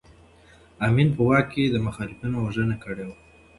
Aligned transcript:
امین 0.87 1.09
په 1.15 1.21
واک 1.27 1.45
کې 1.53 1.63
د 1.65 1.75
مخالفانو 1.87 2.37
وژنه 2.45 2.75
کړې 2.83 3.03
وه. 3.07 3.17